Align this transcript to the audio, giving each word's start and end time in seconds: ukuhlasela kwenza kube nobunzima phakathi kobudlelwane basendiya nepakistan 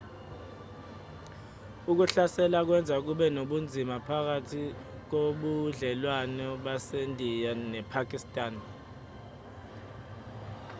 ukuhlasela 1.91 2.59
kwenza 2.67 2.95
kube 3.05 3.25
nobunzima 3.35 3.95
phakathi 4.07 4.61
kobudlelwane 5.09 6.45
basendiya 6.63 7.51
nepakistan 7.71 8.53